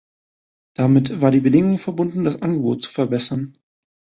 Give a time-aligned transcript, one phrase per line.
[0.73, 3.55] Damit war die Bedingung verbunden, das Angebot zu verbessern.